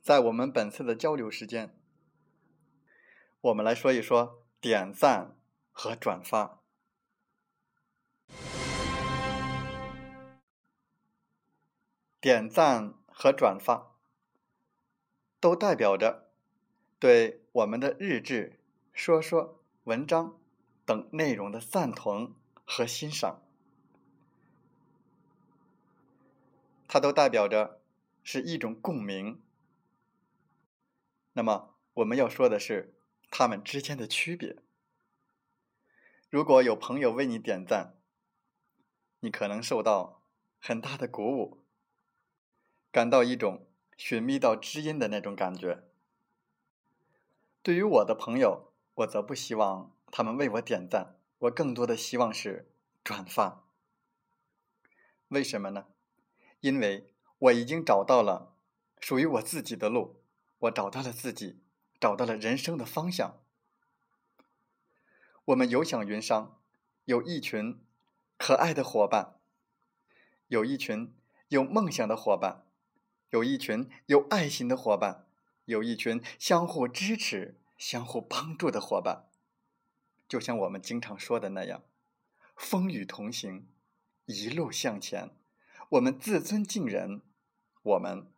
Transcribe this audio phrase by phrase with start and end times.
[0.00, 1.74] 在我们本次的交流时间，
[3.40, 5.36] 我们来说一说点赞
[5.72, 6.60] 和转发。
[12.20, 13.96] 点赞和转发
[15.38, 16.30] 都代表着
[16.98, 18.60] 对我们的日志、
[18.92, 20.36] 说说、文章。
[20.86, 23.42] 等内容的赞同和欣赏，
[26.88, 27.80] 它都代表着
[28.24, 29.40] 是一种共鸣。
[31.32, 32.94] 那么我们要说的是
[33.30, 34.56] 它们之间的区别。
[36.28, 37.94] 如果有朋友为你点赞，
[39.20, 40.22] 你可能受到
[40.58, 41.62] 很大的鼓舞，
[42.92, 45.84] 感到一种寻觅到知音的那种感觉。
[47.62, 49.94] 对于我的朋友，我则不希望。
[50.12, 52.68] 他们为我点赞，我更多的希望是
[53.04, 53.64] 转发。
[55.28, 55.86] 为什么呢？
[56.60, 58.56] 因为我已经找到了
[58.98, 60.19] 属于我自己的路，
[60.60, 61.60] 我找到了自己，
[61.98, 63.40] 找到了人生的方向。
[65.46, 66.60] 我们有享云商，
[67.06, 67.82] 有一群
[68.36, 69.40] 可爱的伙伴，
[70.48, 71.14] 有一群
[71.48, 72.66] 有梦想的伙伴，
[73.30, 75.26] 有一群有爱心的伙伴，
[75.64, 79.26] 有一群相互支持、相互帮助的伙伴。
[80.28, 81.82] 就像我们经常说的那样，
[82.54, 83.66] 风雨同行，
[84.26, 85.30] 一路向前。
[85.88, 87.22] 我们自尊敬人，
[87.82, 88.30] 我们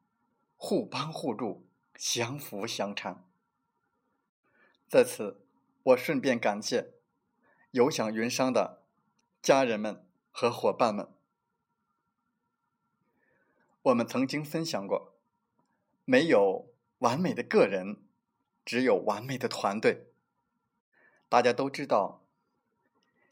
[0.56, 1.66] 互帮互助，
[1.96, 3.18] 相扶相搀。
[4.88, 5.46] 在此，
[5.82, 6.94] 我顺便感谢
[7.70, 8.82] 有享云商的
[9.40, 11.08] 家人们和伙伴们。
[13.82, 15.18] 我们曾经分享过，
[16.04, 18.04] 没有完美的个人，
[18.64, 20.12] 只有完美的团队。
[21.28, 22.24] 大家都知道，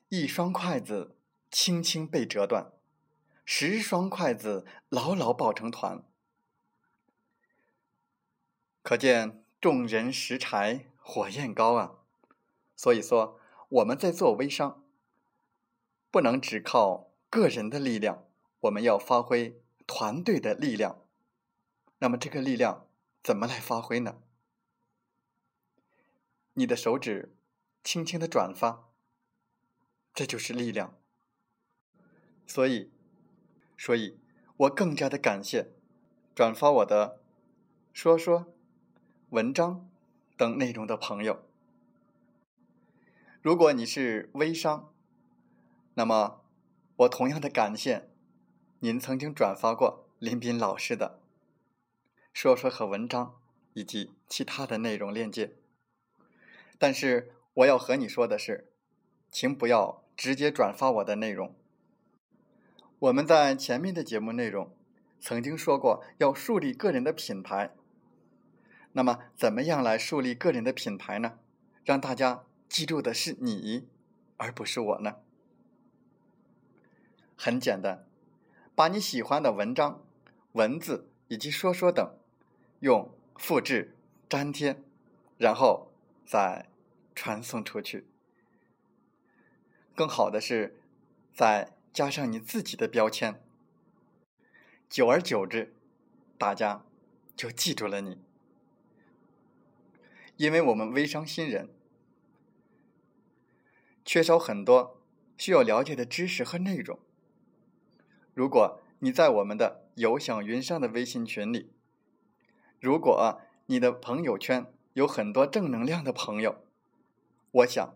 [0.09, 1.16] 一双筷子
[1.50, 2.72] 轻轻被折断，
[3.44, 6.03] 十双筷子牢牢抱成团。
[8.91, 11.99] 可见众人拾柴火焰高啊！
[12.75, 14.84] 所以说，我们在做微商，
[16.11, 18.27] 不能只靠个人的力量，
[18.62, 21.05] 我们要发挥团队的力量。
[22.01, 22.89] 那么，这个力量
[23.23, 24.17] 怎么来发挥呢？
[26.55, 27.37] 你的手指。
[27.84, 28.89] 轻轻的转发，
[30.12, 30.99] 这就是力量。
[32.45, 32.91] 所以，
[33.78, 34.19] 所以
[34.57, 35.71] 我更加的感谢
[36.34, 37.22] 转发我的
[37.93, 38.53] 说说
[39.31, 39.89] 文章
[40.37, 41.43] 等内容的朋友。
[43.41, 44.93] 如果你是微商，
[45.95, 46.43] 那么
[46.97, 48.11] 我同样的感谢
[48.81, 51.21] 您曾经转发过林斌老师的
[52.33, 53.37] 说说和文章
[53.73, 55.57] 以及其他的内容链接，
[56.79, 57.33] 但是。
[57.55, 58.73] 我要和你说的是，
[59.29, 61.55] 请不要直接转发我的内容。
[63.01, 64.75] 我们在前面的节目内容
[65.19, 67.75] 曾经说过，要树立个人的品牌。
[68.93, 71.39] 那么，怎么样来树立个人的品牌呢？
[71.84, 73.89] 让大家记住的是你，
[74.37, 75.17] 而不是我呢？
[77.37, 78.06] 很简单，
[78.75, 80.03] 把你喜欢的文章、
[80.53, 82.15] 文字以及说说等，
[82.81, 83.97] 用复制
[84.28, 84.83] 粘贴，
[85.39, 85.93] 然后
[86.25, 86.67] 再。
[87.12, 88.07] 传送出去，
[89.95, 90.81] 更好的是
[91.34, 93.43] 再加上你自己的标签，
[94.89, 95.75] 久而久之，
[96.39, 96.83] 大家
[97.37, 98.22] 就记住了你。
[100.41, 101.69] 因为我们微商新人
[104.07, 105.04] 缺少很多
[105.37, 106.98] 需要了解的知识和内容。
[108.33, 111.71] 如果你在我们的有享云商的微信群里，
[112.81, 116.65] 如果你的朋友圈有很多正能量的朋友。
[117.51, 117.95] 我想，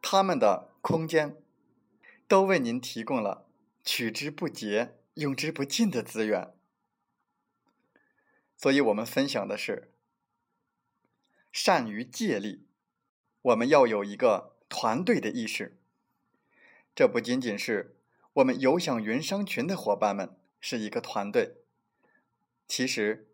[0.00, 1.42] 他们的空间
[2.28, 3.48] 都为您提供了
[3.82, 6.54] 取之不竭、用之不尽的资源。
[8.56, 9.92] 所以我们分享的是
[11.54, 12.66] 善于借力。
[13.40, 15.78] 我们要有一个团队的意识。
[16.96, 17.96] 这不仅仅是
[18.32, 21.58] 我们有享云商群的伙伴们是一个团队，
[22.66, 23.28] 其实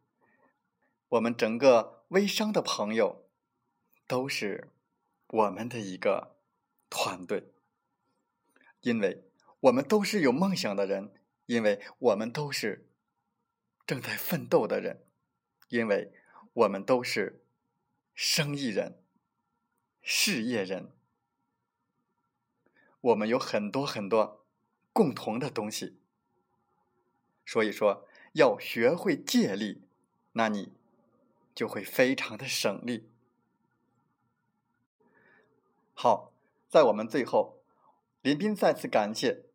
[1.08, 3.24] 我们整个微商的朋友
[4.06, 4.68] 都是。
[5.32, 6.34] 我们的一个
[6.88, 7.52] 团队，
[8.80, 9.30] 因为
[9.60, 11.12] 我们都是有梦想的人，
[11.46, 12.88] 因为我们都是
[13.86, 15.06] 正在奋斗的人，
[15.68, 16.12] 因为
[16.52, 17.39] 我们都是
[18.14, 19.02] 生意人、
[20.02, 20.92] 事业人，
[23.00, 24.44] 我们有很多很多
[24.92, 25.98] 共同的东西。
[27.46, 29.82] 所以说，要学会借力，
[30.32, 30.72] 那你
[31.54, 33.10] 就会非常的省力。
[35.94, 36.32] 好，
[36.68, 37.62] 在我们最后，
[38.22, 39.46] 林斌再次感谢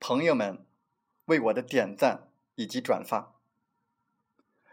[0.00, 0.66] 朋友们
[1.26, 3.38] 为我的点赞以及转发。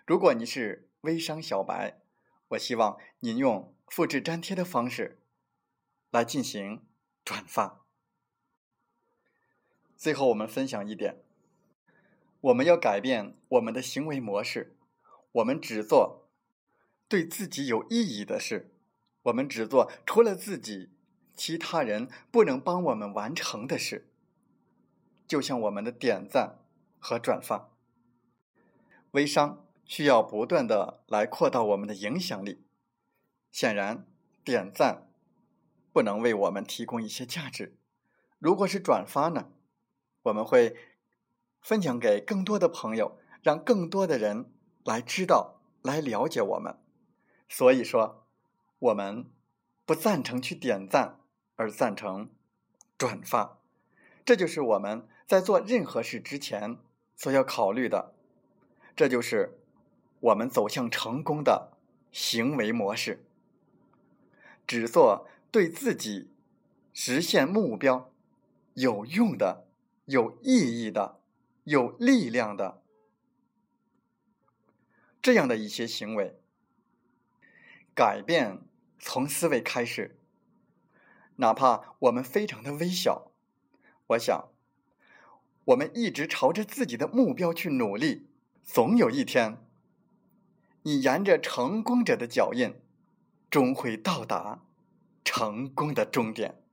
[0.06, 2.02] 如果你是微商小白，
[2.52, 5.22] 我希望您用复制粘贴的方式
[6.10, 6.86] 来进行
[7.24, 7.86] 转发。
[9.96, 11.24] 最后，我们分享一点：
[12.42, 14.76] 我们要改变我们的行为模式，
[15.32, 16.30] 我们只做
[17.08, 18.74] 对自己有意义的事。
[19.24, 20.90] 我们只做除了自己，
[21.36, 24.10] 其他人不能帮我们完成的事。
[25.28, 26.58] 就像我们的点赞
[27.00, 27.70] 和转发，
[29.12, 32.64] 微商需要不断的来扩大我们的影响力。
[33.52, 34.08] 显然，
[34.42, 35.12] 点赞
[35.92, 37.76] 不能为我们提供一些价值。
[38.40, 39.50] 如果是转发呢？
[40.22, 40.78] 我们会
[41.60, 44.54] 分享给更多的朋友，让更多的人
[44.86, 46.80] 来知道、来了解我们。
[47.50, 48.26] 所以说。
[48.80, 49.30] 我们
[49.86, 51.20] 不赞成去点赞，
[51.56, 52.32] 而赞成
[52.98, 53.60] 转发。
[54.26, 56.80] 这就是我们在做任何事之前
[57.16, 58.16] 所要考虑的。
[58.96, 59.61] 这就是
[60.22, 61.74] 我们走向成功的
[62.12, 63.26] 行为模式。
[64.66, 66.30] 只做对自己
[66.94, 68.12] 实现目标
[68.76, 69.68] 有用的、
[70.06, 71.20] 有意义的、
[71.66, 72.82] 有力量的
[75.22, 76.40] 这样的一些行为，
[77.94, 78.62] 改变。
[79.04, 80.16] 从思维开始，
[81.38, 83.32] 哪怕我们非常的微小，
[84.10, 84.50] 我想，
[85.66, 88.28] 我们一直朝着自己的目标去努力，
[88.64, 89.58] 总有一天，
[90.84, 92.74] 你沿着成功者的脚印，
[93.50, 94.64] 终会到达
[95.24, 96.64] 成功的终点。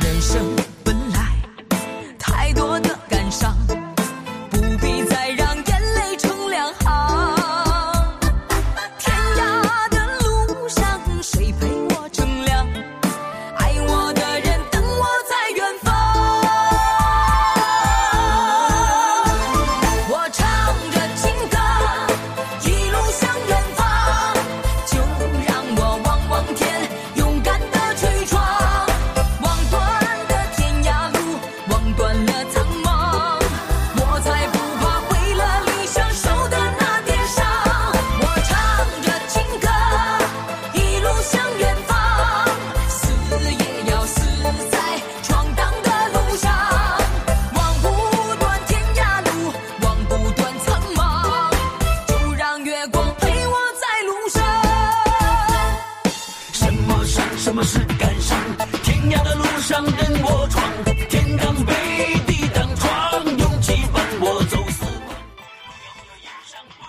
[0.00, 0.57] 人生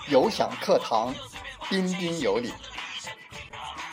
[0.08, 1.14] 有享课堂，
[1.68, 2.52] 彬彬有礼。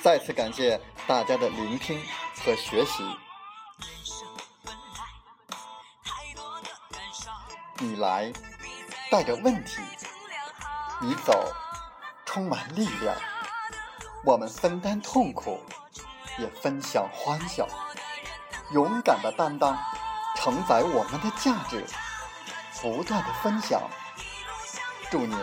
[0.01, 2.00] 再次感谢大家的聆听
[2.43, 3.03] 和学习。
[7.77, 8.33] 你来
[9.12, 9.79] 带着问题，
[11.00, 11.53] 你走
[12.25, 13.15] 充满力量。
[14.25, 15.59] 我们分担痛苦，
[16.39, 17.67] 也分享欢笑。
[18.71, 19.77] 勇敢的担当，
[20.36, 21.86] 承载我们的价值，
[22.81, 23.81] 不断的分享。
[25.09, 25.38] 祝您。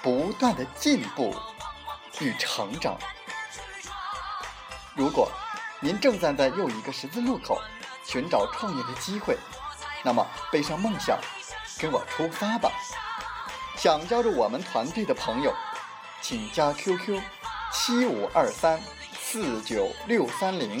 [0.00, 1.34] 不断的进步
[2.20, 2.96] 与成长。
[4.94, 5.28] 如果
[5.80, 7.60] 您正站在又一个十字路口，
[8.04, 9.36] 寻找创业的机会，
[10.04, 11.18] 那么背上梦想，
[11.80, 12.70] 跟我出发吧！
[13.76, 15.52] 想加入我们团队的朋友，
[16.22, 17.20] 请加 QQ
[17.72, 18.80] 七五二三
[19.18, 20.80] 四九六三零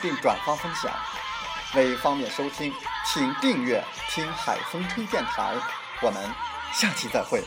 [0.00, 0.90] 并转发分享。
[1.74, 2.72] 为方便收听，
[3.04, 5.54] 请订阅“听海风吹电台”。
[6.00, 6.22] 我们
[6.72, 7.44] 下期再会。